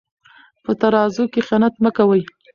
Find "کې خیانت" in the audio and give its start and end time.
1.33-1.73